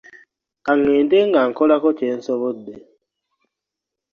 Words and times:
Ka 0.65 0.71
ŋŋende 0.79 1.17
nga 1.29 1.41
nkolako 1.49 1.89
kye 1.97 2.07
nsobodde. 2.17 2.75